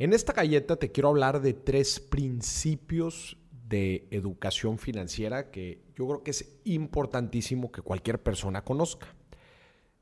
[0.00, 3.36] En esta galleta te quiero hablar de tres principios
[3.68, 9.14] de educación financiera que yo creo que es importantísimo que cualquier persona conozca.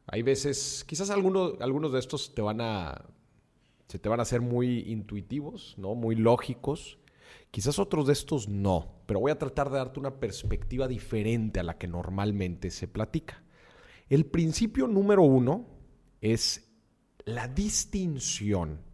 [0.07, 3.07] Hay veces, quizás algunos, de estos te van a,
[3.89, 5.97] se te van a hacer muy intuitivos, ¿no?
[5.97, 7.01] muy lógicos.
[7.51, 11.65] Quizás otros de estos no, pero voy a tratar de darte una perspectiva diferente a
[11.65, 13.43] la que normalmente se platica.
[14.09, 15.67] El principio número uno
[16.21, 16.71] es
[17.25, 18.87] la distinción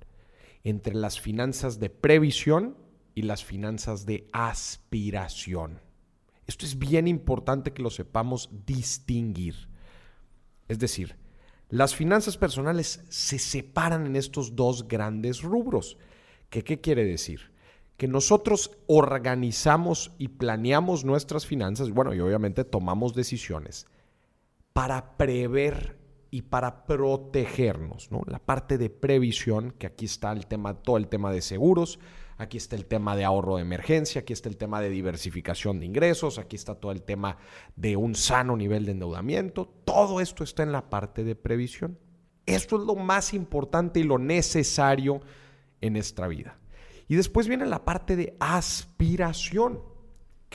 [0.64, 2.77] entre las finanzas de previsión
[3.14, 5.80] y las finanzas de aspiración.
[6.46, 9.69] Esto es bien importante que lo sepamos distinguir.
[10.69, 11.16] Es decir,
[11.69, 15.96] las finanzas personales se separan en estos dos grandes rubros.
[16.50, 17.52] ¿Qué, qué quiere decir?
[17.96, 23.86] Que nosotros organizamos y planeamos nuestras finanzas, bueno, y obviamente tomamos decisiones
[24.72, 26.03] para prever
[26.34, 28.23] y para protegernos, ¿no?
[28.27, 32.01] La parte de previsión, que aquí está el tema, todo el tema de seguros,
[32.38, 35.86] aquí está el tema de ahorro de emergencia, aquí está el tema de diversificación de
[35.86, 37.36] ingresos, aquí está todo el tema
[37.77, 42.00] de un sano nivel de endeudamiento, todo esto está en la parte de previsión.
[42.47, 45.20] Esto es lo más importante y lo necesario
[45.80, 46.58] en nuestra vida.
[47.06, 49.94] Y después viene la parte de aspiración.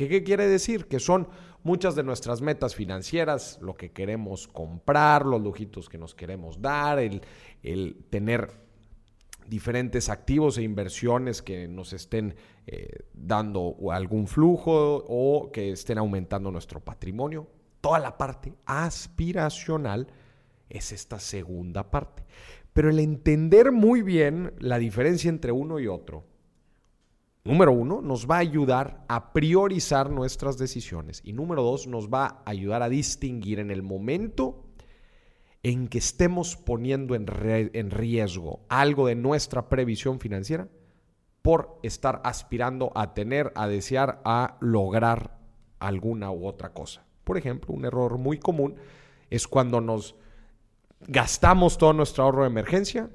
[0.07, 0.85] ¿Qué, quiere decir?
[0.85, 1.27] Que son
[1.61, 6.99] muchas de nuestras metas financieras, lo que queremos comprar, los lujitos que nos queremos dar,
[6.99, 7.21] el,
[8.09, 8.49] tener
[9.45, 16.49] diferentes activos e inversiones que nos estén eh, dando algún flujo o que estén aumentando
[16.49, 17.47] nuestro patrimonio.
[17.81, 20.07] Toda la parte aspiracional
[20.69, 22.23] es esta segunda parte.
[22.71, 26.28] Pero el entender muy bien la diferencia entre uno y otro
[27.43, 31.21] Número uno, nos va a ayudar a priorizar nuestras decisiones.
[31.23, 34.65] Y número dos, nos va a ayudar a distinguir en el momento
[35.63, 37.25] en que estemos poniendo en,
[37.73, 40.67] en riesgo algo de nuestra previsión financiera
[41.41, 45.37] por estar aspirando a tener, a desear, a lograr
[45.79, 47.05] alguna u otra cosa.
[47.23, 48.75] Por ejemplo, un error muy común
[49.29, 50.15] es cuando nos
[51.07, 53.09] gastamos todo nuestro ahorro de emergencia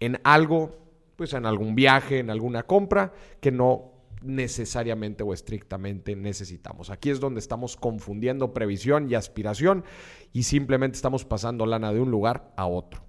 [0.00, 0.87] en algo
[1.18, 3.90] pues en algún viaje, en alguna compra que no
[4.22, 6.90] necesariamente o estrictamente necesitamos.
[6.90, 9.84] Aquí es donde estamos confundiendo previsión y aspiración
[10.32, 13.02] y simplemente estamos pasando lana de un lugar a otro.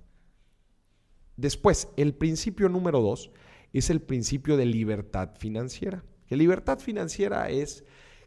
[1.38, 3.30] Después, el principio número dos
[3.74, 6.04] es el principio de libertad financiera.
[6.26, 7.86] Que libertad financiera es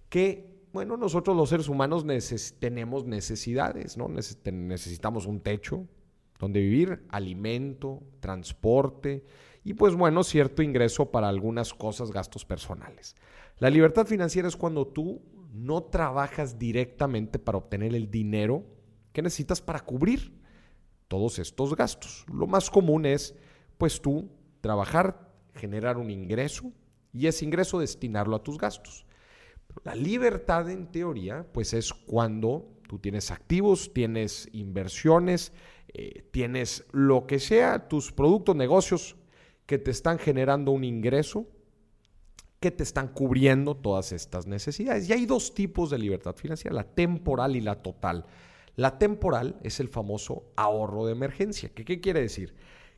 [0.09, 2.07] que, bueno, nosotros los seres humanos
[2.61, 4.09] tenemos necesidades, ¿no?
[4.09, 5.89] necesitamos un techo
[6.43, 9.25] donde vivir, alimento, transporte,
[9.63, 13.15] y pues bueno, cierto ingreso para algunas cosas, gastos personales.
[13.59, 15.23] La libertad financiera es cuando tú
[15.53, 18.65] no trabajas directamente para obtener el dinero
[19.13, 20.37] que necesitas para cubrir
[21.07, 22.27] todos estos gastos.
[22.27, 23.37] Lo más común es
[23.79, 24.29] pues tú
[24.61, 26.73] trabajar, generar un ingreso
[27.13, 29.07] y ese ingreso destinarlo a tus gastos.
[29.85, 35.53] la libertad en teoría pues es cuando tú tienes activos, tienes inversiones,
[35.95, 39.17] eh, tienes lo que sea, tus productos, negocios
[39.67, 41.47] que te están generando un ingreso,
[42.61, 45.09] que te están cubriendo todas estas necesidades.
[45.09, 48.25] Y hay dos tipos de libertad financiera, la temporal y la total.
[48.77, 51.71] La temporal es el famoso ahorro de emergencia.
[51.75, 52.55] ¿Qué, qué quiere decir?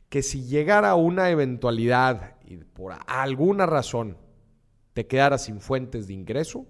[0.07, 4.17] Que si llegara una eventualidad y por alguna razón
[4.93, 6.65] te quedara sin fuentes de ingreso,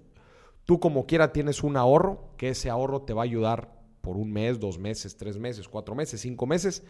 [0.64, 3.75] tú como quiera tienes un ahorro, que ese ahorro te va a ayudar
[4.06, 6.84] por un mes, dos meses, tres meses, cuatro meses, cinco meses,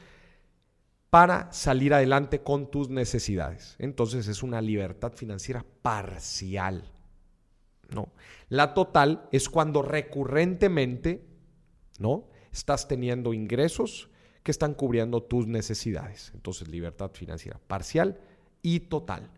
[1.08, 3.74] para salir adelante con tus necesidades.
[3.78, 6.92] Entonces es una libertad financiera parcial.
[7.88, 8.12] ¿no?
[8.50, 11.26] La total es cuando recurrentemente
[11.98, 12.28] ¿no?
[12.52, 14.10] estás teniendo ingresos
[14.42, 16.32] que están cubriendo tus necesidades.
[16.34, 18.20] Entonces libertad financiera parcial
[18.60, 19.30] y total.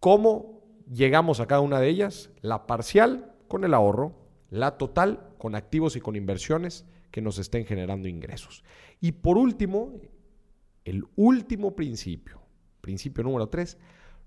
[0.00, 0.60] ¿Cómo
[0.92, 2.28] llegamos a cada una de ellas?
[2.42, 4.12] La parcial con el ahorro,
[4.50, 8.64] la total con activos y con inversiones que nos estén generando ingresos.
[9.00, 10.00] Y por último,
[10.84, 12.40] el último principio,
[12.80, 13.78] principio número tres,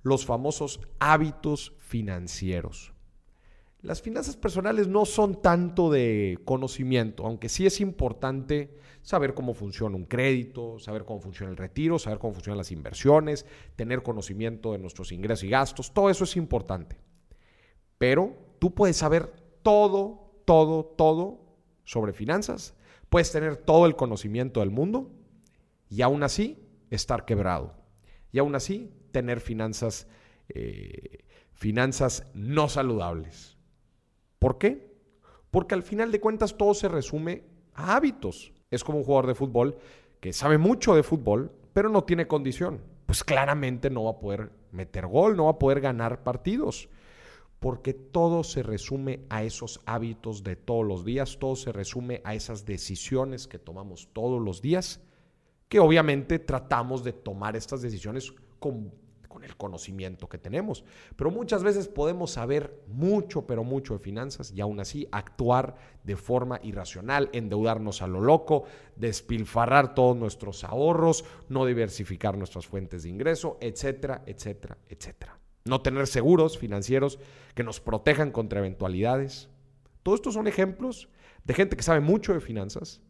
[0.04, 2.94] los famosos hábitos financieros.
[3.82, 9.96] Las finanzas personales no son tanto de conocimiento, aunque sí es importante saber cómo funciona
[9.96, 13.46] un crédito, saber cómo funciona el retiro, saber cómo funcionan las inversiones,
[13.78, 16.98] tener conocimiento de nuestros ingresos y gastos, todo eso es importante.
[17.98, 19.32] Pero tú puedes saber
[19.64, 21.49] todo, todo, todo
[21.90, 22.76] sobre finanzas,
[23.10, 25.10] puedes tener todo el conocimiento del mundo,
[25.90, 26.60] y aún así
[26.92, 27.74] estar quebrado.
[28.32, 30.06] Y aún así tener finanzas,
[30.50, 33.58] eh, finanzas no saludables.
[34.38, 34.94] ¿Por qué?
[35.50, 37.42] Porque al final de cuentas todo se resume
[37.74, 38.54] a hábitos.
[38.70, 39.76] Es como un jugador de fútbol
[40.20, 42.82] que sabe mucho de fútbol, pero no tiene condición.
[43.08, 46.90] pues claramente no va a poder meter gol, no va a poder ganar partidos.
[47.60, 52.34] Porque todo se resume a esos hábitos de todos los días, todo se resume a
[52.36, 55.02] esas decisiones que tomamos todos los días,
[55.68, 58.92] que obviamente tratamos de tomar estas decisiones con
[59.30, 60.84] con el conocimiento que tenemos.
[61.16, 66.18] Pero muchas veces podemos saber mucho, pero mucho de finanzas y aún así actuar de
[66.18, 68.64] forma irracional, endeudarnos a lo loco,
[68.98, 75.40] despilfarrar todos nuestros ahorros, no diversificar nuestras fuentes de ingreso, etcétera, etcétera, etcétera.
[75.70, 77.20] No tener seguros financieros
[77.54, 79.50] que nos protejan contra eventualidades.
[80.02, 81.10] Todos estos son ejemplos
[81.44, 83.02] de gente que sabe mucho de finanzas,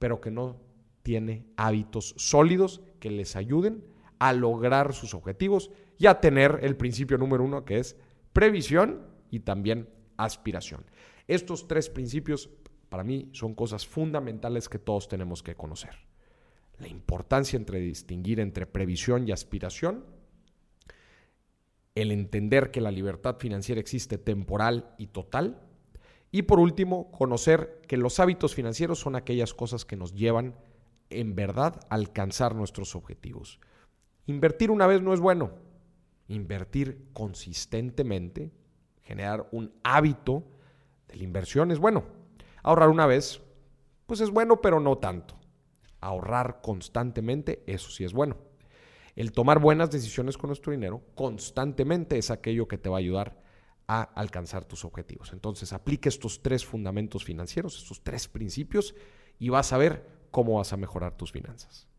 [0.00, 0.60] pero que no
[1.04, 3.84] tiene hábitos sólidos que les ayuden
[4.18, 7.96] a lograr sus objetivos y a tener el principio número uno que es
[8.32, 10.84] previsión y también aspiración.
[11.28, 12.50] Estos tres principios
[12.88, 15.94] para mí son cosas fundamentales que todos tenemos que conocer.
[16.80, 20.04] La importancia entre distinguir entre previsión y aspiración,
[21.94, 25.60] el entender que la libertad financiera existe temporal y total,
[26.32, 30.54] y por último, conocer que los hábitos financieros son aquellas cosas que nos llevan
[31.10, 33.58] en verdad a alcanzar nuestros objetivos.
[34.26, 35.50] Invertir una vez no es bueno.
[36.28, 38.52] Invertir consistentemente,
[39.02, 40.44] generar un hábito
[41.08, 42.04] de la inversión es bueno.
[42.62, 43.42] Ahorrar una vez,
[44.06, 45.34] pues es bueno, pero no tanto.
[46.00, 48.36] Ahorrar constantemente, eso sí es bueno.
[49.16, 53.42] El tomar buenas decisiones con nuestro dinero constantemente es aquello que te va a ayudar
[53.86, 55.32] a alcanzar tus objetivos.
[55.32, 58.94] Entonces, aplique estos tres fundamentos financieros, estos tres principios,
[59.38, 61.89] y vas a ver cómo vas a mejorar tus finanzas.